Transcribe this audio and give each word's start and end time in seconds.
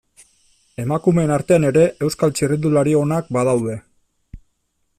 Emakumeen 0.83 1.33
artean 1.35 1.67
ere, 1.69 1.83
Euskal 2.07 2.33
txirrindulari 2.39 2.97
onak 3.01 3.29
badaude. 3.39 3.77